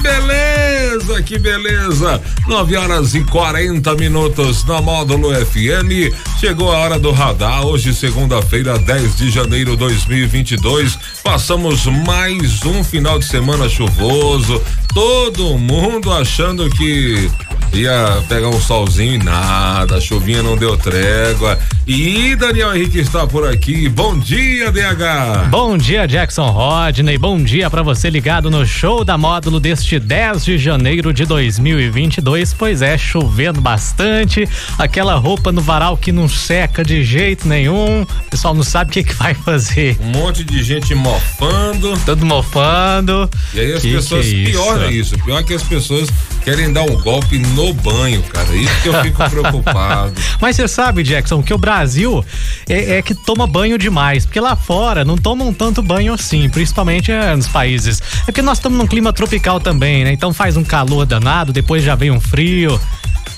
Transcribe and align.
Beleza, 0.00 1.22
que 1.22 1.38
beleza. 1.38 2.20
9 2.46 2.76
horas 2.76 3.14
e 3.14 3.22
40 3.22 3.94
minutos 3.94 4.64
na 4.64 4.80
Módulo 4.80 5.30
FM. 5.46 6.12
Chegou 6.38 6.72
a 6.72 6.78
hora 6.78 6.98
do 6.98 7.10
radar. 7.10 7.66
Hoje, 7.66 7.94
segunda-feira, 7.94 8.78
10 8.78 9.16
de 9.16 9.30
janeiro 9.30 9.72
de 9.72 9.78
2022. 9.78 10.98
Passamos 11.22 11.84
mais 11.86 12.64
um 12.64 12.82
final 12.82 13.18
de 13.18 13.26
semana 13.26 13.68
chuvoso. 13.68 14.60
Todo 14.94 15.58
mundo 15.58 16.12
achando 16.12 16.68
que 16.70 17.30
ia 17.72 18.22
pegar 18.28 18.48
um 18.48 18.60
solzinho 18.60 19.14
e 19.14 19.18
nada, 19.18 19.96
a 19.96 20.00
chuvinha 20.00 20.42
não 20.42 20.56
deu 20.56 20.76
trégua. 20.76 21.58
E 21.86 22.36
Daniel 22.36 22.74
Henrique 22.74 22.98
está 22.98 23.26
por 23.26 23.46
aqui. 23.46 23.88
Bom 23.88 24.18
dia, 24.18 24.70
DH. 24.70 25.48
Bom 25.50 25.76
dia, 25.76 26.06
Jackson 26.06 26.50
Rodney. 26.50 27.18
Bom 27.18 27.42
dia 27.42 27.68
para 27.70 27.82
você 27.82 28.10
ligado 28.10 28.50
no 28.50 28.64
show 28.66 29.04
da 29.04 29.18
módulo 29.18 29.58
deste 29.58 29.98
10 29.98 30.44
de 30.44 30.58
janeiro 30.58 31.12
de 31.12 31.24
2022. 31.24 32.54
Pois 32.54 32.82
é, 32.82 32.96
chovendo 32.96 33.60
bastante, 33.60 34.48
aquela 34.78 35.16
roupa 35.16 35.50
no 35.50 35.60
varal 35.60 35.96
que 35.96 36.12
não 36.12 36.28
seca 36.28 36.84
de 36.84 37.02
jeito 37.02 37.48
nenhum. 37.48 38.02
O 38.02 38.30
pessoal 38.30 38.54
não 38.54 38.62
sabe 38.62 38.90
o 38.90 38.92
que, 38.92 39.04
que 39.04 39.14
vai 39.14 39.34
fazer. 39.34 39.96
Um 40.00 40.10
monte 40.10 40.44
de 40.44 40.62
gente 40.62 40.94
mofando. 40.94 41.98
Todo 42.04 42.24
mofando. 42.24 43.28
E 43.54 43.60
aí 43.60 43.72
as 43.72 43.82
que 43.82 43.92
pessoas, 43.92 44.26
que 44.26 44.42
é 44.42 44.50
pior 44.50 44.82
é 44.82 44.92
isso, 44.92 45.18
pior 45.24 45.42
que 45.42 45.54
as 45.54 45.62
pessoas 45.62 46.08
querem 46.44 46.72
dar 46.72 46.82
um 46.82 46.96
golpe 47.00 47.38
no 47.38 47.59
banho, 47.72 48.22
cara. 48.22 48.54
Isso 48.54 48.82
que 48.82 48.88
eu 48.88 49.02
fico 49.02 49.30
preocupado. 49.30 50.12
Mas 50.40 50.56
você 50.56 50.66
sabe, 50.66 51.02
Jackson, 51.02 51.42
que 51.42 51.52
o 51.52 51.58
Brasil 51.58 52.24
é, 52.68 52.98
é, 52.98 53.02
que 53.02 53.14
toma 53.14 53.46
banho 53.46 53.78
demais, 53.78 54.24
porque 54.24 54.40
lá 54.40 54.56
fora 54.56 55.04
não 55.04 55.16
tomam 55.16 55.52
tanto 55.52 55.82
banho 55.82 56.12
assim, 56.12 56.48
principalmente 56.48 57.12
é, 57.12 57.34
nos 57.36 57.48
países. 57.48 58.02
É 58.22 58.26
porque 58.26 58.42
nós 58.42 58.58
estamos 58.58 58.78
num 58.78 58.86
clima 58.86 59.12
tropical 59.12 59.60
também, 59.60 60.04
né? 60.04 60.12
Então 60.12 60.32
faz 60.32 60.56
um 60.56 60.64
calor 60.64 61.04
danado, 61.04 61.52
depois 61.52 61.84
já 61.84 61.94
vem 61.94 62.10
um 62.10 62.20
frio. 62.20 62.80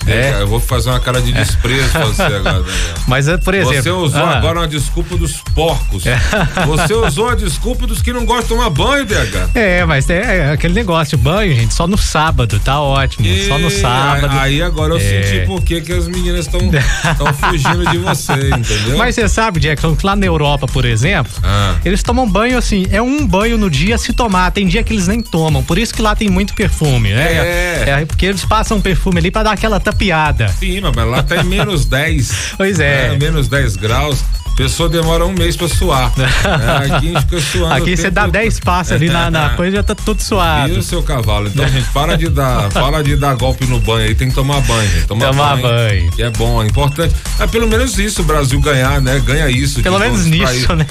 É. 0.07 0.41
eu 0.41 0.47
vou 0.47 0.59
fazer 0.59 0.89
uma 0.89 0.99
cara 0.99 1.21
de 1.21 1.31
desprezo 1.31 1.89
pra 1.89 2.05
você 2.05 2.21
agora. 2.23 2.63
Mas, 3.07 3.27
é, 3.27 3.37
por 3.37 3.53
exemplo. 3.53 3.81
Você 3.83 3.89
usou 3.89 4.23
ah. 4.23 4.37
agora 4.37 4.59
uma 4.59 4.67
desculpa 4.67 5.15
dos 5.17 5.41
porcos. 5.53 6.05
É. 6.05 6.19
Você 6.65 6.93
usou 6.93 7.29
a 7.29 7.35
desculpa 7.35 7.87
dos 7.87 8.01
que 8.01 8.11
não 8.11 8.25
gostam 8.25 8.43
de 8.43 8.47
tomar 8.49 8.69
banho, 8.69 9.05
DH. 9.05 9.49
É, 9.55 9.85
mas 9.85 10.09
é, 10.09 10.37
é 10.39 10.51
aquele 10.51 10.73
negócio, 10.73 11.17
banho, 11.17 11.53
gente, 11.55 11.73
só 11.73 11.87
no 11.87 11.97
sábado, 11.97 12.59
tá 12.59 12.79
ótimo. 12.81 13.25
E... 13.25 13.47
Só 13.47 13.57
no 13.57 13.69
sábado. 13.69 14.37
Aí 14.39 14.61
agora 14.61 14.93
eu 14.93 14.97
é. 14.97 14.99
senti 14.99 15.45
por 15.45 15.61
que 15.61 15.75
as 15.91 16.07
meninas 16.07 16.45
estão 16.45 16.59
fugindo 17.33 17.89
de 17.89 17.97
você, 17.97 18.49
entendeu? 18.49 18.97
Mas 18.97 19.15
você 19.15 19.27
sabe, 19.29 19.59
Jackson, 19.59 19.95
que 19.95 20.05
lá 20.05 20.15
na 20.15 20.25
Europa, 20.25 20.67
por 20.67 20.85
exemplo, 20.85 21.31
ah. 21.43 21.75
eles 21.83 22.03
tomam 22.03 22.29
banho 22.29 22.57
assim, 22.57 22.85
é 22.91 23.01
um 23.01 23.25
banho 23.25 23.57
no 23.57 23.69
dia 23.69 23.97
se 23.97 24.13
tomar. 24.13 24.51
Tem 24.51 24.67
dia 24.67 24.83
que 24.83 24.93
eles 24.93 25.07
nem 25.07 25.21
tomam. 25.21 25.63
Por 25.63 25.77
isso 25.77 25.93
que 25.93 26.01
lá 26.01 26.15
tem 26.15 26.29
muito 26.29 26.53
perfume, 26.53 27.13
né? 27.13 27.33
É. 27.33 27.83
é 28.01 28.05
porque 28.05 28.25
eles 28.25 28.45
passam 28.45 28.79
perfume 28.81 29.19
ali 29.19 29.31
pra 29.31 29.43
dar 29.43 29.51
aquela 29.51 29.79
piada. 29.93 30.47
Sim, 30.47 30.81
mas 30.81 31.07
lá 31.07 31.23
tá 31.23 31.37
em 31.37 31.45
menos 31.45 31.85
10. 31.85 32.53
Pois 32.57 32.79
é. 32.79 33.09
Né? 33.09 33.17
Menos 33.19 33.47
10 33.47 33.77
graus. 33.77 34.23
A 34.53 34.55
pessoa 34.55 34.87
demora 34.87 35.25
um 35.25 35.33
mês 35.33 35.57
pra 35.57 35.67
suar. 35.67 36.13
é, 36.19 36.85
aqui 36.85 36.93
a 36.93 36.99
gente 36.99 37.21
fica 37.21 37.41
suando. 37.41 37.73
Aqui 37.73 37.97
você 37.97 38.11
dá 38.11 38.27
10 38.27 38.59
passos 38.59 38.93
ali 38.93 39.09
na, 39.09 39.31
na 39.31 39.49
coisa 39.51 39.77
já 39.77 39.83
tá 39.83 39.95
tudo 39.95 40.21
suado. 40.21 40.71
E 40.71 40.77
o 40.77 40.83
seu 40.83 41.01
cavalo? 41.01 41.47
Então, 41.47 41.67
gente, 41.67 41.89
para 41.89 42.15
de 42.15 42.29
dar, 42.29 42.69
para 42.71 43.03
de 43.03 43.15
dar 43.15 43.35
golpe 43.35 43.65
no 43.65 43.79
banho 43.79 44.07
aí, 44.07 44.13
tem 44.13 44.29
que 44.29 44.35
tomar 44.35 44.61
banho, 44.61 44.87
gente. 44.89 45.07
Tomar, 45.07 45.31
tomar 45.31 45.57
banho. 45.57 45.63
banho. 45.63 46.11
Que 46.11 46.21
é 46.21 46.29
bom, 46.29 46.61
é 46.61 46.67
importante. 46.67 47.15
É 47.39 47.47
pelo 47.47 47.67
menos 47.67 47.97
isso, 47.97 48.21
o 48.21 48.25
Brasil 48.25 48.61
ganhar, 48.61 49.01
né? 49.01 49.19
Ganha 49.25 49.49
isso. 49.49 49.81
Pelo 49.81 49.97
menos 49.97 50.25
nisso, 50.27 50.75
né? 50.75 50.85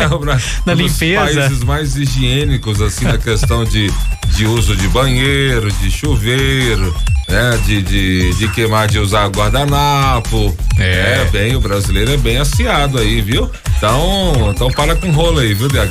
É, 0.00 0.06
o 0.14 0.18
Brasil, 0.20 0.48
na 0.64 0.74
um 0.74 0.76
limpeza. 0.76 1.40
países 1.40 1.64
mais 1.64 1.96
higiênicos, 1.96 2.80
assim, 2.80 3.04
na 3.04 3.18
questão 3.18 3.64
de, 3.64 3.92
de 4.28 4.46
uso 4.46 4.76
de 4.76 4.88
banheiro, 4.88 5.70
de 5.72 5.90
chuveiro, 5.90 6.94
né? 7.28 7.58
De, 7.64 7.82
de, 7.82 8.34
de 8.34 8.48
queimar, 8.48 8.88
de 8.88 8.98
usar 8.98 9.28
guardanapo. 9.28 10.56
É. 10.78 11.22
é, 11.22 11.28
bem, 11.30 11.56
o 11.56 11.60
brasileiro 11.60 12.12
é 12.12 12.16
bem 12.16 12.38
aciado 12.38 12.98
aí, 12.98 13.20
viu? 13.20 13.50
Então, 13.76 14.50
então 14.50 14.70
para 14.70 14.96
com 14.96 15.10
rolo 15.10 15.40
aí, 15.40 15.54
viu, 15.54 15.68
DH? 15.68 15.82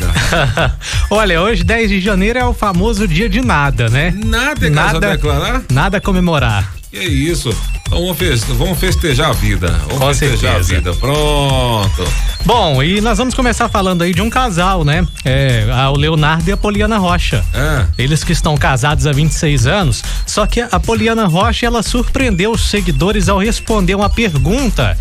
Olha, 1.10 1.42
hoje, 1.42 1.64
10 1.64 1.90
de 1.90 2.02
janeiro, 2.02 2.40
é 2.40 2.46
o 2.46 2.54
famoso 2.54 3.08
dia 3.08 3.30
de 3.30 3.42
nada, 3.42 3.90
né? 3.90 4.14
Nada 4.26 4.68
é 4.68 4.70
nada, 4.70 5.12
declarar? 5.12 5.64
Nada 5.72 5.98
a 5.98 6.77
Que 6.92 7.00
isso? 7.00 7.50
Então 7.86 8.00
vamos, 8.02 8.18
festejar, 8.18 8.56
vamos 8.58 8.80
festejar 8.80 9.30
a 9.30 9.34
vida. 9.34 9.68
Vamos 9.88 9.98
Com 9.98 10.08
festejar 10.14 10.64
certeza. 10.64 10.74
a 10.74 10.78
vida. 10.78 10.94
Pronto. 10.96 12.04
Bom, 12.46 12.82
e 12.82 13.02
nós 13.02 13.18
vamos 13.18 13.34
começar 13.34 13.68
falando 13.68 14.04
aí 14.04 14.14
de 14.14 14.22
um 14.22 14.30
casal, 14.30 14.86
né? 14.86 15.06
É, 15.26 15.66
o 15.92 15.98
Leonardo 15.98 16.50
e 16.50 16.54
a 16.54 16.58
Poliana 16.58 16.98
Rocha. 16.98 17.44
É. 17.54 17.86
Eles 17.98 18.24
que 18.24 18.32
estão 18.32 18.56
casados 18.58 19.06
há 19.06 19.12
26 19.12 19.68
anos. 19.68 20.04
Só 20.26 20.48
que 20.48 20.62
a 20.62 20.80
Poliana 20.80 21.28
Rocha, 21.28 21.66
ela 21.66 21.84
surpreendeu 21.84 22.52
os 22.52 22.70
seguidores 22.70 23.28
ao 23.28 23.38
responder 23.38 23.96
uma 23.96 24.10
pergunta 24.10 24.98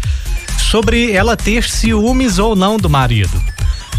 sobre 0.71 1.13
ela 1.13 1.37
ter 1.37 1.65
ciúmes 1.65 2.39
ou 2.39 2.57
não 2.57 2.77
do 2.77 2.91
marido. 2.91 3.41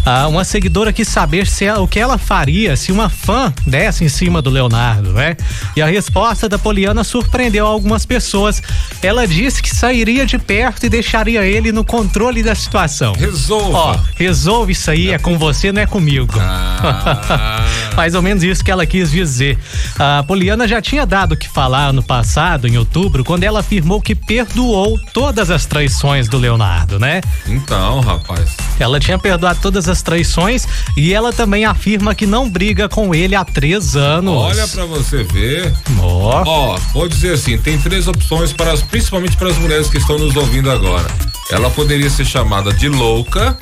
Ah, 0.09 0.25
uma 0.29 0.45
seguidora 0.45 0.93
quis 0.93 1.05
saber 1.05 1.45
se 1.47 1.65
ela, 1.65 1.81
o 1.81 1.87
que 1.87 1.99
ela 1.99 2.17
faria 2.17 2.77
se 2.77 2.93
uma 2.93 3.09
fã 3.09 3.53
desse 3.65 4.05
em 4.05 4.07
cima 4.07 4.41
do 4.41 4.49
Leonardo, 4.49 5.11
né? 5.11 5.35
E 5.75 5.81
a 5.81 5.85
resposta 5.85 6.47
da 6.47 6.57
Poliana 6.57 7.03
surpreendeu 7.03 7.67
algumas 7.67 8.05
pessoas. 8.05 8.63
Ela 9.03 9.27
disse 9.27 9.61
que 9.61 9.69
sairia 9.75 10.25
de 10.25 10.39
perto 10.39 10.85
e 10.85 10.89
deixaria 10.89 11.45
ele 11.45 11.73
no 11.73 11.83
controle 11.83 12.41
da 12.41 12.55
situação. 12.55 13.11
Resolva. 13.15 13.77
Ó, 13.77 13.99
resolve 14.15 14.71
isso 14.71 14.89
aí, 14.89 15.11
é 15.11 15.19
com 15.19 15.37
você, 15.37 15.73
não 15.73 15.81
é 15.81 15.85
comigo. 15.85 16.39
Ah. 16.39 17.65
Mais 17.97 18.15
ou 18.15 18.21
menos 18.21 18.43
isso 18.43 18.63
que 18.63 18.71
ela 18.71 18.85
quis 18.85 19.11
dizer. 19.11 19.59
A 19.99 20.23
Poliana 20.23 20.69
já 20.69 20.81
tinha 20.81 21.05
dado 21.05 21.33
o 21.33 21.37
que 21.37 21.49
falar 21.49 21.91
no 21.91 22.01
passado, 22.01 22.65
em 22.65 22.77
outubro, 22.77 23.25
quando 23.25 23.43
ela 23.43 23.59
afirmou 23.59 24.01
que 24.01 24.15
perdoou 24.15 24.97
todas 25.13 25.51
as 25.51 25.65
traições 25.65 26.29
do 26.29 26.37
Leonardo, 26.37 26.97
né? 26.97 27.19
Então, 27.45 27.99
rapaz. 27.99 28.55
Ela 28.79 29.01
tinha 29.01 29.19
perdoado 29.19 29.59
todas 29.61 29.89
as 29.89 29.96
as 29.97 30.01
traições 30.01 30.67
e 30.95 31.13
ela 31.13 31.33
também 31.33 31.65
afirma 31.65 32.13
que 32.13 32.27
não 32.27 32.49
briga 32.49 32.87
com 32.87 33.13
ele 33.13 33.35
há 33.35 33.43
três 33.43 33.95
anos. 33.95 34.33
Olha 34.33 34.67
para 34.67 34.85
você 34.85 35.23
ver. 35.23 35.73
Ó, 35.99 36.43
oh. 36.45 36.77
vou 36.93 37.07
dizer 37.09 37.33
assim, 37.33 37.57
tem 37.57 37.77
três 37.79 38.07
opções 38.07 38.53
para 38.53 38.71
as, 38.71 38.81
principalmente 38.81 39.35
para 39.35 39.49
as 39.49 39.57
mulheres 39.57 39.89
que 39.89 39.97
estão 39.97 40.17
nos 40.17 40.35
ouvindo 40.35 40.69
agora. 40.69 41.07
Ela 41.51 41.69
poderia 41.71 42.09
ser 42.09 42.25
chamada 42.25 42.71
de 42.71 42.87
louca, 42.87 43.57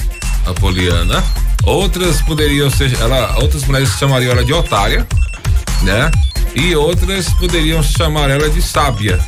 a 0.46 0.54
Poliana. 0.54 1.24
Outras 1.64 2.22
poderiam 2.22 2.70
ser, 2.70 2.94
ela, 3.00 3.38
outras 3.40 3.64
mulheres 3.64 3.90
chamariam 3.98 4.32
ela 4.32 4.44
de 4.44 4.54
otária, 4.54 5.08
né? 5.82 6.12
E 6.54 6.76
outras 6.76 7.30
poderiam 7.34 7.82
chamar 7.82 8.30
ela 8.30 8.50
de 8.50 8.62
sábia 8.62 9.20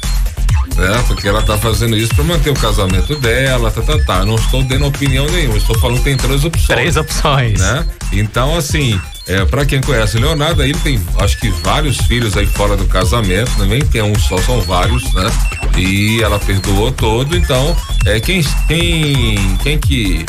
né? 0.76 1.04
Porque 1.08 1.28
ela 1.28 1.42
tá 1.42 1.58
fazendo 1.58 1.98
isso 1.98 2.14
para 2.14 2.24
manter 2.24 2.50
o 2.50 2.54
casamento 2.54 3.16
dela, 3.16 3.72
tá, 3.72 3.82
tá, 3.82 3.98
tá. 4.00 4.26
Não 4.26 4.36
estou 4.36 4.64
dando 4.64 4.86
opinião 4.86 5.26
nenhuma, 5.26 5.58
estou 5.58 5.78
falando 5.80 5.98
que 5.98 6.04
tem 6.04 6.18
três 6.18 6.46
opções. 6.46 6.68
Três 6.68 6.98
opções. 6.98 7.60
Né? 7.60 7.86
Então, 8.14 8.56
assim, 8.56 9.00
é, 9.28 9.44
para 9.46 9.66
quem 9.66 9.82
conhece 9.82 10.18
o 10.18 10.22
Leonardo, 10.22 10.64
ele 10.64 10.74
tem, 10.76 11.02
acho 11.20 11.40
que 11.40 11.50
vários 11.50 11.98
filhos 11.98 12.38
aí 12.38 12.46
fora 12.46 12.78
do 12.78 12.86
casamento, 12.86 13.52
nem 13.66 13.82
tem 13.82 14.02
um 14.02 14.18
só, 14.18 14.38
são 14.38 14.62
vários, 14.62 15.14
né? 15.14 15.30
E 15.78 16.22
ela 16.22 16.40
perdoou 16.40 16.92
todo, 16.92 17.36
então, 17.36 17.76
é 18.06 18.20
quem 18.20 18.42
quem 18.68 19.58
quem 19.62 19.78
que 19.78 20.26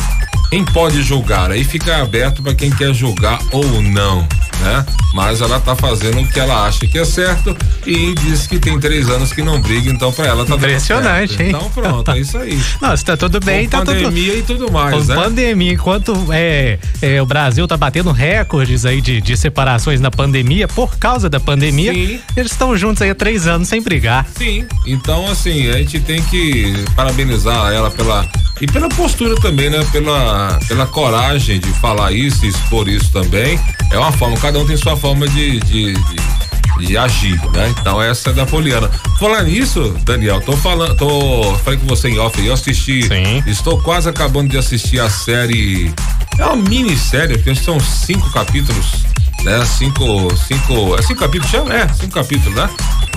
quem 0.50 0.64
pode 0.64 1.02
julgar? 1.02 1.50
Aí 1.50 1.62
fica 1.62 2.02
aberto 2.02 2.42
para 2.42 2.54
quem 2.54 2.70
quer 2.70 2.92
julgar 2.92 3.38
ou 3.52 3.82
não 3.82 4.26
né? 4.60 4.84
Mas 5.14 5.40
ela 5.40 5.58
tá 5.58 5.74
fazendo 5.74 6.20
o 6.20 6.28
que 6.28 6.38
ela 6.38 6.66
acha 6.66 6.86
que 6.86 6.98
é 6.98 7.04
certo 7.04 7.56
e 7.86 8.14
diz 8.14 8.46
que 8.46 8.58
tem 8.58 8.78
três 8.78 9.08
anos 9.08 9.32
que 9.32 9.42
não 9.42 9.60
briga, 9.60 9.90
então 9.90 10.12
pra 10.12 10.26
ela 10.26 10.44
tá 10.44 10.54
Impressionante, 10.54 11.42
hein? 11.42 11.48
Então 11.48 11.70
pronto, 11.70 12.10
é 12.10 12.18
isso 12.18 12.36
aí. 12.36 12.58
Não, 12.80 12.96
se 12.96 13.04
tá 13.04 13.16
tudo 13.16 13.40
bem, 13.40 13.64
Com 13.64 13.70
tá 13.70 13.84
pandemia 13.84 14.32
tudo... 14.32 14.38
e 14.38 14.42
tudo 14.42 14.72
mais, 14.72 14.94
Com 14.94 15.04
né? 15.04 15.14
pandemia, 15.14 15.72
enquanto 15.72 16.26
é, 16.30 16.78
é, 17.00 17.22
o 17.22 17.26
Brasil 17.26 17.66
tá 17.66 17.76
batendo 17.76 18.12
recordes 18.12 18.84
aí 18.84 19.00
de, 19.00 19.20
de 19.20 19.36
separações 19.36 20.00
na 20.00 20.10
pandemia, 20.10 20.68
por 20.68 20.96
causa 20.96 21.28
da 21.28 21.40
pandemia, 21.40 21.92
Sim. 21.92 22.20
eles 22.36 22.52
estão 22.52 22.76
juntos 22.76 23.02
aí 23.02 23.10
há 23.10 23.14
três 23.14 23.46
anos 23.46 23.68
sem 23.68 23.80
brigar. 23.80 24.26
Sim, 24.36 24.66
então 24.86 25.30
assim, 25.30 25.70
a 25.70 25.78
gente 25.78 26.00
tem 26.00 26.22
que 26.22 26.72
parabenizar 26.94 27.72
ela 27.72 27.90
pela 27.90 28.28
e 28.60 28.66
pela 28.66 28.88
postura 28.88 29.34
também, 29.36 29.70
né? 29.70 29.84
Pela, 29.92 30.58
pela 30.66 30.86
coragem 30.86 31.60
de 31.60 31.72
falar 31.74 32.12
isso 32.12 32.44
e 32.44 32.48
expor 32.48 32.88
isso 32.88 33.10
também. 33.12 33.58
É 33.90 33.98
uma 33.98 34.10
forma, 34.12 34.36
cada 34.48 34.60
um 34.60 34.66
tem 34.66 34.78
sua 34.78 34.96
forma 34.96 35.28
de, 35.28 35.60
de, 35.60 35.92
de 35.92 36.38
de 36.78 36.96
agir, 36.96 37.38
né? 37.52 37.74
Então 37.80 38.00
essa 38.00 38.30
é 38.30 38.32
da 38.32 38.46
Poliana. 38.46 38.88
Falar 39.18 39.42
nisso, 39.42 39.94
Daniel, 40.04 40.40
tô 40.40 40.56
falando, 40.56 40.94
tô 40.94 41.54
falei 41.64 41.76
com 41.76 41.86
você 41.86 42.08
em 42.08 42.18
off, 42.20 42.40
eu 42.40 42.54
assisti, 42.54 43.02
Sim. 43.02 43.42
estou 43.48 43.82
quase 43.82 44.08
acabando 44.08 44.48
de 44.48 44.56
assistir 44.56 45.00
a 45.00 45.10
série, 45.10 45.92
é 46.38 46.44
uma 46.44 46.54
minissérie, 46.54 47.36
porque 47.36 47.56
são 47.56 47.80
cinco 47.80 48.30
capítulos, 48.30 49.04
né? 49.42 49.64
Cinco, 49.66 50.34
cinco, 50.36 50.96
é 50.96 51.02
cinco 51.02 51.20
capítulos, 51.20 51.50
chama? 51.50 51.74
É, 51.74 51.88
cinco 51.88 52.14
capítulos, 52.14 52.54
né? 52.54 52.70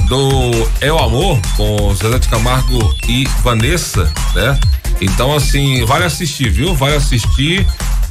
Do 0.07 0.67
É 0.81 0.91
o 0.91 0.97
Amor, 0.97 1.39
com 1.55 1.93
Zezé 1.93 2.17
de 2.17 2.27
Camargo 2.29 2.95
e 3.07 3.25
Vanessa, 3.43 4.11
né? 4.33 4.59
Então, 4.99 5.35
assim, 5.35 5.85
vale 5.85 6.05
assistir, 6.05 6.49
viu? 6.49 6.73
Vale 6.73 6.95
assistir. 6.95 7.65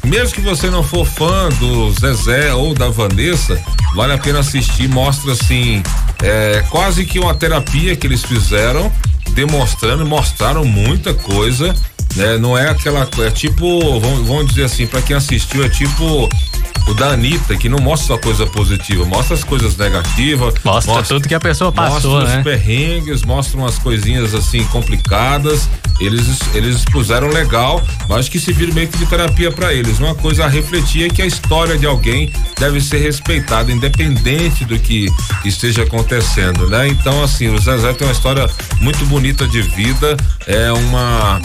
Mesmo 0.05 0.35
que 0.35 0.41
você 0.41 0.71
não 0.71 0.83
for 0.83 1.07
fã 1.07 1.49
do 1.59 1.93
Zezé 1.93 2.53
ou 2.55 2.75
da 2.75 2.89
Vanessa, 2.89 3.63
vale 3.95 4.13
a 4.13 4.19
pena 4.19 4.41
assistir. 4.41 4.89
Mostra, 4.89 5.33
assim, 5.33 5.83
é, 6.23 6.65
quase 6.71 7.05
que 7.05 7.19
uma 7.19 7.35
terapia 7.35 7.95
que 7.95 8.07
eles 8.07 8.25
fizeram, 8.25 8.91
demonstrando, 9.31 10.07
mostraram 10.07 10.65
muita 10.65 11.13
coisa, 11.15 11.75
né? 12.17 12.39
Não 12.39 12.57
é 12.57 12.69
aquela, 12.71 13.09
é 13.19 13.31
tipo, 13.31 14.01
vamos, 14.01 14.27
vamos 14.27 14.47
dizer 14.49 14.65
assim, 14.65 14.87
para 14.87 15.03
quem 15.03 15.15
assistiu, 15.15 15.65
é 15.65 15.69
tipo 15.69 16.29
o 16.87 16.95
da 16.95 17.09
Anitta, 17.09 17.57
que 17.57 17.69
não 17.69 17.79
mostra 17.79 18.17
só 18.17 18.19
coisa 18.19 18.47
positiva, 18.47 19.05
mostra 19.05 19.35
as 19.35 19.45
coisas 19.45 19.77
negativas. 19.77 20.55
Mostra, 20.65 20.95
mostra 20.95 21.17
tudo 21.17 21.29
que 21.29 21.35
a 21.35 21.41
pessoa 21.41 21.71
passou, 21.71 22.13
mostra 22.13 22.33
né? 22.33 22.39
os 22.39 22.45
perrengues, 22.45 23.23
mostra 23.23 23.59
umas 23.59 23.79
coisinhas 23.79 24.35
assim 24.35 24.65
complicadas. 24.65 25.69
Eles, 26.01 26.41
eles 26.55 26.77
expuseram 26.77 27.29
legal, 27.29 27.83
mas 28.09 28.29
que 28.29 28.41
se 28.41 28.53
vira 28.53 28.73
meio 28.73 28.89
que 28.89 28.97
de 28.97 29.07
terapia 29.07 29.53
para 29.53 29.73
eles. 29.73 29.99
Uma 29.99 30.15
coisa 30.15 30.47
a 30.47 30.49
refletir 30.49 31.07
é 31.07 31.09
que 31.11 31.21
a 31.21 31.27
história 31.27 31.77
de 31.77 31.85
alguém 31.85 32.33
deve 32.59 32.81
ser 32.81 32.99
respeitada, 32.99 33.71
independente 33.71 34.65
do 34.65 34.79
que 34.79 35.09
esteja 35.45 35.83
acontecendo, 35.83 36.67
né? 36.69 36.89
Então, 36.89 37.23
assim, 37.23 37.49
o 37.49 37.59
Zezé 37.59 37.93
tem 37.93 38.07
uma 38.07 38.13
história 38.13 38.49
muito 38.81 39.05
bonita 39.07 39.47
de 39.47 39.61
vida, 39.61 40.17
é 40.47 40.73
uma 40.73 41.41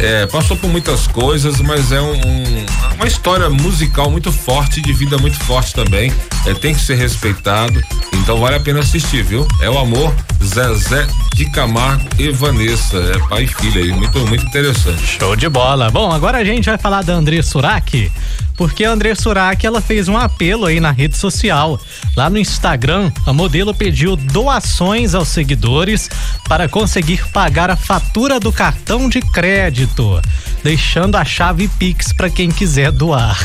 é, 0.00 0.26
passou 0.26 0.56
por 0.56 0.68
muitas 0.68 1.06
coisas, 1.06 1.60
mas 1.60 1.92
é 1.92 2.00
um, 2.00 2.12
um, 2.12 2.66
uma 2.96 3.06
história 3.06 3.48
musical 3.48 4.10
muito 4.10 4.32
forte, 4.32 4.63
de 4.68 4.92
vida 4.92 5.18
muito 5.18 5.38
forte 5.44 5.74
também. 5.74 6.12
É, 6.46 6.54
tem 6.54 6.74
que 6.74 6.80
ser 6.80 6.96
respeitado. 6.96 7.82
Então 8.14 8.38
vale 8.38 8.56
a 8.56 8.60
pena 8.60 8.80
assistir, 8.80 9.22
viu? 9.22 9.46
É 9.60 9.68
o 9.68 9.78
amor 9.78 10.14
Zezé 10.44 11.06
de 11.34 11.46
Camargo 11.46 12.06
e 12.18 12.30
Vanessa. 12.30 12.98
É 12.98 13.28
pai 13.28 13.44
e 13.44 13.48
filha 13.48 13.82
aí. 13.82 13.92
Muito, 13.92 14.18
muito 14.26 14.44
interessante. 14.46 15.18
Show 15.18 15.34
de 15.34 15.48
bola. 15.48 15.90
Bom, 15.90 16.12
agora 16.12 16.38
a 16.38 16.44
gente 16.44 16.66
vai 16.66 16.78
falar 16.78 17.02
da 17.02 17.14
André 17.14 17.42
Surak 17.42 18.10
porque 18.56 18.84
a 18.84 18.90
André 18.90 19.14
Surak 19.14 19.66
ela 19.66 19.80
fez 19.80 20.08
um 20.08 20.16
apelo 20.16 20.66
aí 20.66 20.80
na 20.80 20.90
rede 20.90 21.16
social. 21.16 21.80
Lá 22.16 22.30
no 22.30 22.38
Instagram, 22.38 23.10
a 23.26 23.32
modelo 23.32 23.74
pediu 23.74 24.16
doações 24.16 25.14
aos 25.14 25.28
seguidores 25.28 26.08
para 26.48 26.68
conseguir 26.68 27.26
pagar 27.32 27.70
a 27.70 27.76
fatura 27.76 28.38
do 28.38 28.52
cartão 28.52 29.08
de 29.08 29.20
crédito, 29.20 30.20
deixando 30.62 31.16
a 31.16 31.24
chave 31.24 31.68
Pix 31.68 32.12
para 32.12 32.30
quem 32.30 32.50
quiser 32.50 32.92
doar. 32.92 33.38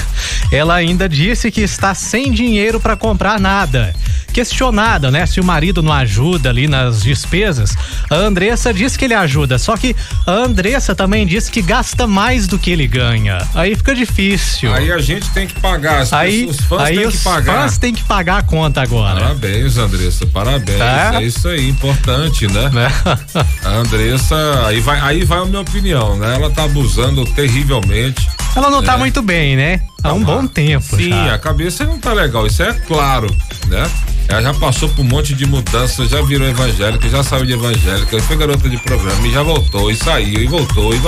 Ela 0.51 0.75
ainda 0.75 1.09
disse 1.09 1.51
que 1.51 1.61
está 1.61 1.95
sem 1.95 2.31
dinheiro 2.31 2.79
para 2.79 2.95
comprar 2.95 3.39
nada 3.39 3.93
questionada, 4.29 5.11
né? 5.11 5.25
Se 5.25 5.39
o 5.39 5.43
marido 5.43 5.81
não 5.81 5.91
ajuda 5.91 6.49
ali 6.49 6.67
nas 6.89 7.03
despesas, 7.03 7.75
a 8.09 8.15
Andressa 8.15 8.73
diz 8.73 8.97
que 8.97 9.05
ele 9.05 9.13
ajuda, 9.13 9.57
só 9.59 9.77
que 9.77 9.95
a 10.25 10.31
Andressa 10.31 10.95
também 10.95 11.25
diz 11.25 11.49
que 11.49 11.61
gasta 11.61 12.07
mais 12.07 12.47
do 12.47 12.57
que 12.57 12.71
ele 12.71 12.87
ganha. 12.87 13.37
Aí 13.53 13.75
fica 13.75 13.93
difícil. 13.95 14.73
Aí 14.73 14.91
a 14.91 14.97
gente 14.99 15.29
tem 15.29 15.47
que 15.47 15.59
pagar, 15.59 15.99
as 16.01 16.11
aí, 16.11 16.45
os 16.45 16.59
fãs 16.61 16.81
aí 16.81 17.05
os 17.05 17.17
que 17.17 17.23
pagar. 17.23 17.61
fãs 17.61 17.77
têm 17.77 17.93
que 17.93 18.03
pagar 18.03 18.39
a 18.39 18.41
conta 18.41 18.81
agora. 18.81 19.19
Parabéns, 19.19 19.77
Andressa, 19.77 20.25
parabéns. 20.25 20.81
É, 20.81 21.15
é 21.15 21.23
isso 21.23 21.47
aí, 21.47 21.69
importante, 21.69 22.47
né? 22.47 22.71
É. 22.75 23.39
a 23.67 23.69
Andressa, 23.69 24.35
aí 24.65 24.79
vai, 24.79 24.99
aí 24.99 25.23
vai 25.23 25.39
a 25.39 25.45
minha 25.45 25.61
opinião, 25.61 26.17
né? 26.17 26.35
Ela 26.35 26.49
tá 26.49 26.63
abusando 26.63 27.23
terrivelmente. 27.25 28.27
Ela 28.55 28.69
não 28.69 28.81
tá 28.81 28.81
né? 28.81 28.93
tá 28.93 28.97
muito 28.97 29.21
bem, 29.21 29.55
né? 29.55 29.81
Há 30.03 30.13
um 30.13 30.23
bom 30.23 30.47
tempo. 30.47 30.95
Sim, 30.95 31.09
já. 31.09 31.35
a 31.35 31.37
cabeça 31.37 31.83
não 31.83 31.99
tá 31.99 32.13
legal, 32.13 32.47
isso 32.47 32.63
é 32.63 32.73
claro, 32.73 33.27
né? 33.67 33.89
Ela 34.29 34.43
já 34.43 34.53
passou 34.53 34.87
por 34.89 35.01
um 35.01 35.09
monte 35.09 35.33
de 35.33 35.47
mudanças, 35.47 36.09
já 36.09 36.21
virou 36.21 36.47
evangélica, 36.47 37.09
já 37.09 37.23
saiu 37.23 37.47
de 37.47 37.53
evangélica, 37.53 38.21
foi 38.21 38.37
garota 38.37 38.69
de 38.69 38.77
programa 38.77 39.27
e 39.27 39.31
já 39.31 39.41
voltou, 39.41 39.89
e 39.89 39.95
saiu, 39.95 40.43
e 40.43 40.45
voltou, 40.45 40.93
e, 40.93 41.01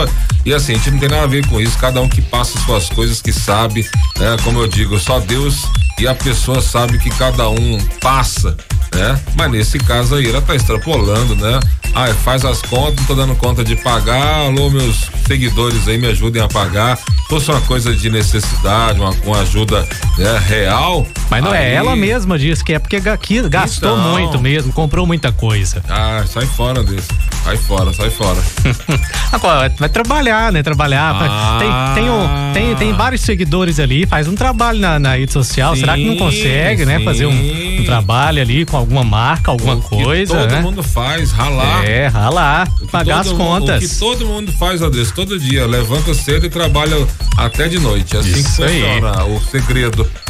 e 0.43 0.53
assim, 0.53 0.73
a 0.73 0.75
gente 0.75 0.89
não 0.89 0.97
tem 0.97 1.07
nada 1.07 1.23
a 1.23 1.27
ver 1.27 1.45
com 1.47 1.61
isso, 1.61 1.77
cada 1.77 2.01
um 2.01 2.09
que 2.09 2.19
passa 2.19 2.59
suas 2.65 2.89
coisas 2.89 3.21
que 3.21 3.31
sabe, 3.31 3.87
né? 4.17 4.35
Como 4.43 4.59
eu 4.59 4.67
digo, 4.67 4.99
só 4.99 5.19
Deus 5.19 5.67
e 5.99 6.07
a 6.07 6.15
pessoa 6.15 6.63
sabe 6.63 6.97
que 6.97 7.11
cada 7.11 7.47
um 7.47 7.77
passa, 8.01 8.57
né? 8.95 9.21
Mas 9.35 9.51
nesse 9.51 9.77
caso 9.77 10.15
aí, 10.15 10.27
ela 10.27 10.41
tá 10.41 10.55
extrapolando, 10.55 11.35
né? 11.35 11.59
Ah, 11.93 12.07
faz 12.23 12.43
as 12.43 12.59
contas, 12.63 12.95
não 12.95 13.05
tô 13.05 13.13
dando 13.13 13.35
conta 13.35 13.63
de 13.63 13.75
pagar, 13.75 14.47
alô, 14.47 14.71
meus 14.71 15.11
seguidores 15.27 15.87
aí 15.87 15.99
me 15.99 16.07
ajudem 16.07 16.41
a 16.41 16.47
pagar. 16.47 16.97
Fosse 17.31 17.49
uma 17.49 17.61
coisa 17.61 17.95
de 17.95 18.09
necessidade, 18.09 18.99
uma, 18.99 19.11
uma 19.23 19.39
ajuda 19.39 19.87
né, 20.17 20.37
real. 20.49 21.07
Mas 21.29 21.41
não 21.41 21.53
é, 21.53 21.59
aí... 21.59 21.71
é 21.71 21.75
ela 21.75 21.95
mesma 21.95 22.37
diz 22.37 22.61
que 22.61 22.73
é 22.73 22.77
porque 22.77 22.99
gastou 22.99 23.97
então... 23.97 24.11
muito 24.11 24.37
mesmo, 24.37 24.73
comprou 24.73 25.07
muita 25.07 25.31
coisa. 25.31 25.81
Ah, 25.87 26.25
sai 26.27 26.45
fora 26.45 26.83
desse. 26.83 27.07
Sai 27.45 27.55
fora, 27.55 27.93
sai 27.93 28.09
fora. 28.09 28.37
Agora, 29.31 29.73
vai 29.79 29.87
trabalhar, 29.87 30.51
né? 30.51 30.61
Trabalhar. 30.61 31.15
Ah. 31.15 31.93
Tem, 31.93 32.03
tem, 32.03 32.11
um, 32.11 32.53
tem, 32.53 32.75
tem 32.75 32.93
vários 32.93 33.21
seguidores 33.21 33.79
ali, 33.79 34.05
faz 34.05 34.27
um 34.27 34.35
trabalho 34.35 34.79
na, 34.79 34.99
na 34.99 35.15
rede 35.15 35.31
social. 35.31 35.73
Sim, 35.73 35.79
Será 35.79 35.95
que 35.95 36.05
não 36.05 36.17
consegue, 36.17 36.81
sim. 36.81 36.85
né? 36.85 36.99
Fazer 36.99 37.27
um, 37.27 37.79
um, 37.79 37.83
trabalho 37.85 38.41
ali 38.41 38.65
com 38.65 38.75
alguma 38.75 39.05
marca, 39.05 39.51
alguma 39.51 39.75
o 39.75 39.81
coisa. 39.81 40.37
todo 40.37 40.51
né? 40.51 40.61
mundo 40.61 40.83
faz, 40.83 41.31
ralar. 41.31 41.85
É, 41.85 42.07
ralar, 42.07 42.69
pagar 42.91 43.21
as 43.21 43.31
contas. 43.31 43.85
O 43.85 43.87
que 43.87 43.99
todo 43.99 44.25
mundo 44.25 44.51
faz, 44.51 44.81
Andrés, 44.81 45.11
todo 45.11 45.39
dia. 45.39 45.65
Levanta 45.65 46.13
cedo 46.13 46.45
e 46.45 46.49
trabalha 46.49 46.97
até 47.37 47.67
de 47.67 47.79
noite. 47.79 48.17
Assim 48.17 48.29
Isso 48.31 48.61
que 48.61 48.67
funciona 48.67 49.23
aí. 49.23 49.31
o 49.31 49.39
segredo. 49.39 50.09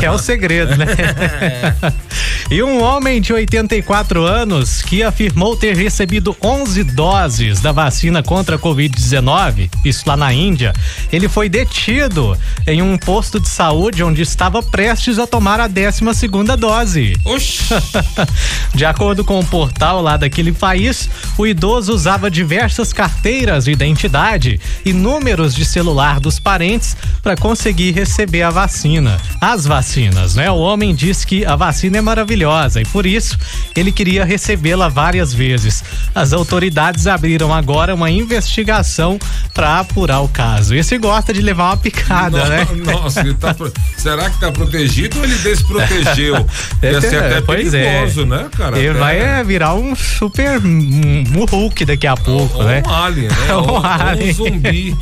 É, 0.00 0.04
é 0.04 0.10
o 0.10 0.18
segredo, 0.18 0.76
né? 0.76 0.86
e 2.50 2.62
um 2.62 2.80
homem 2.80 3.20
de 3.20 3.32
84 3.32 4.24
anos 4.24 4.80
que 4.80 5.02
afirmou 5.02 5.56
ter 5.56 5.74
recebido 5.76 6.36
11 6.40 6.84
doses 6.84 7.60
da 7.60 7.72
vacina 7.72 8.22
contra 8.22 8.54
a 8.54 8.58
Covid-19, 8.58 9.68
isso 9.84 10.04
lá 10.06 10.16
na 10.16 10.32
Índia, 10.32 10.72
ele 11.12 11.28
foi 11.28 11.48
detido 11.48 12.38
em 12.64 12.80
um 12.80 12.96
posto 12.96 13.40
de 13.40 13.48
saúde 13.48 14.04
onde 14.04 14.22
estava 14.22 14.62
prestes 14.62 15.18
a 15.18 15.26
tomar 15.26 15.58
a 15.58 15.66
12 15.66 16.14
segunda 16.14 16.56
dose. 16.56 17.16
Oxi. 17.24 17.74
de 18.74 18.84
acordo 18.84 19.24
com 19.24 19.40
o 19.40 19.44
portal 19.44 20.00
lá 20.00 20.16
daquele 20.16 20.52
país, 20.52 21.08
o 21.36 21.46
idoso 21.46 21.92
usava 21.92 22.30
diversas 22.30 22.92
carteiras 22.92 23.64
de 23.64 23.72
identidade 23.72 24.60
e 24.84 24.92
números 24.92 25.54
de 25.54 25.64
celular 25.64 26.19
dos 26.20 26.38
parentes 26.38 26.96
para 27.22 27.36
conseguir 27.36 27.92
receber 27.92 28.42
a 28.42 28.50
vacina 28.50 29.18
as 29.40 29.64
vacinas, 29.64 30.34
né? 30.34 30.50
O 30.50 30.58
homem 30.58 30.94
diz 30.94 31.24
que 31.24 31.44
a 31.46 31.56
vacina 31.56 31.98
é 31.98 32.00
maravilhosa 32.00 32.80
e 32.80 32.84
por 32.84 33.06
isso 33.06 33.38
ele 33.74 33.90
queria 33.90 34.24
recebê-la 34.24 34.88
várias 34.88 35.32
vezes. 35.32 35.82
As 36.14 36.32
autoridades 36.32 37.06
abriram 37.06 37.54
agora 37.54 37.94
uma 37.94 38.10
investigação 38.10 39.18
para 39.54 39.80
apurar 39.80 40.20
o 40.20 40.28
caso. 40.28 40.74
Esse 40.74 40.98
gosta 40.98 41.32
de 41.32 41.40
levar 41.40 41.70
uma 41.70 41.76
picada, 41.76 42.44
no, 42.44 42.50
né? 42.50 42.68
Nossa, 42.92 43.20
ele 43.20 43.34
tá, 43.34 43.56
será 43.96 44.28
que 44.28 44.38
tá 44.38 44.52
protegido 44.52 45.18
ou 45.18 45.24
ele 45.24 45.36
desprotegeu? 45.36 46.46
Ia 46.82 47.00
ser 47.00 47.24
até 47.24 47.40
pois 47.40 47.72
é. 47.72 47.84
perigoso, 47.84 48.22
é. 48.22 48.26
né, 48.26 48.48
cara? 48.56 48.78
Ele 48.78 48.90
até... 48.90 48.98
vai 48.98 49.18
é, 49.18 49.44
virar 49.44 49.74
um 49.74 49.94
super 49.94 50.60
um, 50.64 51.44
Hulk 51.50 51.84
daqui 51.84 52.06
a 52.06 52.16
pouco, 52.16 52.58
ou, 52.58 52.64
né? 52.64 52.82
Um 52.86 52.90
alien, 52.90 53.28
né? 53.28 53.54
um, 53.56 53.70
ou, 53.70 53.84
alien. 53.84 54.30
um 54.30 54.34
zumbi. 54.34 54.96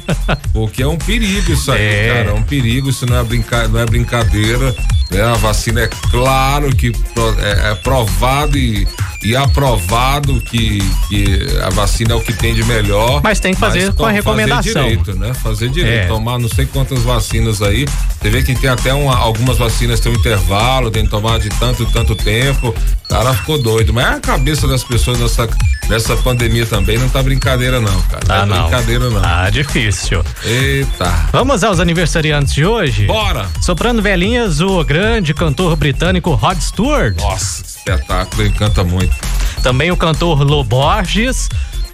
Porque 0.52 0.82
é 0.82 0.86
um 0.86 0.97
perigo 0.98 1.52
isso 1.52 1.72
aí, 1.72 1.82
é. 1.82 2.08
cara. 2.08 2.30
É 2.30 2.32
um 2.32 2.42
perigo, 2.42 2.90
isso 2.90 3.06
não 3.06 3.18
é, 3.18 3.24
brinca, 3.24 3.68
não 3.68 3.80
é 3.80 3.86
brincadeira 3.86 4.18
brincadeira. 4.18 4.74
Né? 5.10 5.22
A 5.22 5.34
vacina 5.34 5.80
é 5.80 5.88
claro 6.10 6.74
que 6.74 6.92
é, 7.38 7.70
é 7.70 7.74
provado 7.74 8.56
e, 8.56 8.86
e 9.22 9.36
aprovado 9.36 10.40
que, 10.40 10.78
que 11.08 11.58
a 11.62 11.70
vacina 11.70 12.12
é 12.12 12.16
o 12.16 12.20
que 12.20 12.32
tem 12.32 12.54
de 12.54 12.64
melhor. 12.64 13.20
Mas 13.22 13.40
tem 13.40 13.52
que 13.52 13.60
fazer 13.60 13.92
com 13.92 14.04
a 14.04 14.10
recomendação. 14.10 14.72
Fazer 14.72 14.88
direito, 14.88 15.18
né? 15.18 15.34
Fazer 15.34 15.68
direito. 15.70 16.04
É. 16.04 16.06
Tomar 16.06 16.38
não 16.38 16.48
sei 16.48 16.66
quantas 16.66 17.02
vacinas 17.02 17.60
aí. 17.60 17.86
Você 18.20 18.30
vê 18.30 18.42
que 18.42 18.54
tem 18.54 18.70
até 18.70 18.94
uma, 18.94 19.16
algumas 19.16 19.58
vacinas 19.58 20.00
tem 20.00 20.12
um 20.12 20.14
intervalo, 20.14 20.90
tem 20.90 21.04
que 21.04 21.10
tomar 21.10 21.38
de 21.38 21.48
tanto 21.48 21.82
e 21.82 21.86
tanto 21.86 22.14
tempo. 22.14 22.68
O 23.04 23.08
cara 23.08 23.34
ficou 23.34 23.60
doido. 23.60 23.92
Mas 23.92 24.06
a 24.06 24.20
cabeça 24.20 24.68
das 24.68 24.84
pessoas 24.84 25.18
nessa, 25.18 25.48
nessa 25.88 26.16
pandemia 26.16 26.66
também 26.66 26.98
não 26.98 27.08
tá 27.08 27.22
brincadeira, 27.22 27.80
não, 27.80 28.00
cara. 28.02 28.22
Ah, 28.28 28.46
não 28.46 28.56
é 28.56 28.60
brincadeira, 28.60 29.10
não. 29.10 29.22
Ah, 29.24 29.50
difícil. 29.50 30.24
Eita. 30.44 31.28
Vamos 31.32 31.64
aos 31.64 31.80
aniversariantes 31.80 32.54
de 32.54 32.64
hoje? 32.64 33.06
Bora! 33.06 33.48
Soprando 33.60 34.00
velhinhas, 34.00 34.60
o 34.60 34.84
grande 34.84 35.34
cantor 35.34 35.74
britânico 35.76 36.34
Rod 36.34 36.60
Stewart. 36.60 37.16
Nossa, 37.20 37.64
espetáculo, 37.94 38.42
ele 38.42 38.52
canta 38.52 38.84
muito. 38.84 39.14
Também 39.62 39.90
o 39.90 39.96
cantor 39.96 40.42
Loborges 40.42 41.48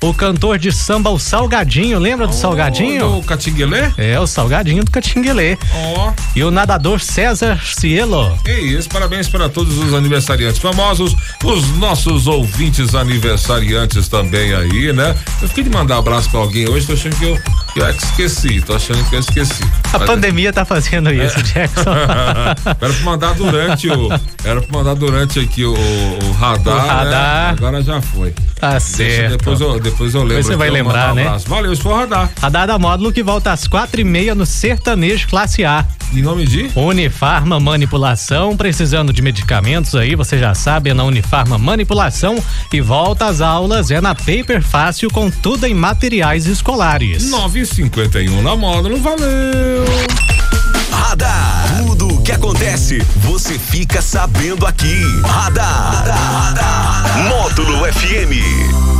o 0.04 0.12
cantor 0.12 0.58
de 0.58 0.70
samba, 0.70 1.08
o 1.08 1.18
Salgadinho, 1.18 1.98
lembra 1.98 2.26
do 2.26 2.34
oh, 2.34 2.36
Salgadinho? 2.36 3.18
O 3.18 3.24
Catinguelê? 3.24 3.90
É, 3.96 4.20
o 4.20 4.26
Salgadinho 4.26 4.84
do 4.84 4.90
Catinguelê. 4.90 5.56
Oh. 5.74 6.12
E 6.36 6.44
o 6.44 6.50
nadador 6.50 7.00
César 7.00 7.58
Cielo. 7.64 8.38
É 8.44 8.60
isso, 8.60 8.86
parabéns 8.90 9.28
para 9.28 9.48
todos 9.48 9.78
os 9.78 9.94
aniversariantes 9.94 10.60
famosos, 10.60 11.16
os 11.42 11.68
nossos 11.78 12.26
ouvintes 12.26 12.94
aniversariantes 12.94 14.06
também 14.06 14.52
aí, 14.52 14.92
né? 14.92 15.16
Eu 15.40 15.48
fiquei 15.48 15.64
de 15.64 15.70
mandar 15.70 15.96
um 15.96 16.00
abraço 16.00 16.28
para 16.30 16.40
alguém 16.40 16.68
hoje, 16.68 16.86
tô 16.86 16.92
achando 16.92 17.16
que 17.16 17.24
eu, 17.24 17.38
que 17.74 17.80
eu 17.80 17.90
esqueci, 17.90 18.60
tô 18.60 18.76
achando 18.76 19.04
que 19.10 19.16
eu 19.16 19.20
esqueci. 19.20 19.64
A 19.92 19.98
Mas, 19.98 20.06
pandemia 20.06 20.52
tá 20.52 20.64
fazendo 20.64 21.10
isso, 21.12 21.40
é. 21.40 21.42
Jackson. 21.42 21.90
era 22.80 22.92
pra 22.92 23.02
mandar 23.02 23.34
durante 23.34 23.90
o, 23.90 24.08
era 24.44 24.62
pra 24.62 24.78
mandar 24.78 24.94
durante 24.94 25.40
aqui 25.40 25.64
o, 25.64 25.74
o 25.74 26.32
radar, 26.32 26.74
o 26.76 26.88
radar. 26.88 27.46
Né? 27.46 27.48
Agora 27.58 27.82
já 27.82 28.00
foi. 28.00 28.32
Tá 28.60 28.78
certo. 28.78 29.36
depois 29.36 29.60
eu, 29.60 29.80
depois 29.80 30.14
eu 30.14 30.20
lembro. 30.20 30.36
Depois 30.36 30.46
você 30.46 30.56
vai 30.56 30.70
lembrar, 30.70 31.12
um 31.12 31.16
né? 31.16 31.36
Valeu, 31.46 31.72
isso 31.72 31.82
foi 31.82 31.92
o 31.92 31.96
radar. 31.96 32.30
Radar 32.40 32.66
da 32.68 32.78
Módulo 32.78 33.12
que 33.12 33.22
volta 33.22 33.50
às 33.50 33.66
quatro 33.66 34.00
e 34.00 34.04
meia 34.04 34.34
no 34.36 34.46
Sertanejo 34.46 35.26
Classe 35.28 35.64
A. 35.64 35.84
Em 36.12 36.22
nome 36.22 36.46
de? 36.46 36.70
Unifarma 36.76 37.58
Manipulação, 37.58 38.56
precisando 38.56 39.12
de 39.12 39.20
medicamentos 39.20 39.96
aí, 39.96 40.14
você 40.14 40.38
já 40.38 40.54
sabe, 40.54 40.90
é 40.90 40.94
na 40.94 41.02
Unifarma 41.02 41.58
Manipulação 41.58 42.40
e 42.72 42.80
volta 42.80 43.26
às 43.26 43.40
aulas 43.40 43.90
é 43.90 44.00
na 44.00 44.14
Paper 44.14 44.62
Fácil 44.62 45.10
com 45.10 45.28
tudo 45.28 45.66
em 45.66 45.74
materiais 45.74 46.46
escolares. 46.46 47.24
951 47.64 48.42
na 48.42 48.54
Módulo, 48.54 49.00
valeu! 49.00 49.84
Radar. 50.90 51.78
Tudo 51.78 52.08
o 52.08 52.22
que 52.22 52.30
acontece, 52.30 52.98
você 53.16 53.58
fica 53.58 54.02
sabendo 54.02 54.66
aqui. 54.66 55.00
Radar. 55.24 56.04
Radar. 56.04 57.28
Módulo 57.28 57.90
FM. 57.90 58.93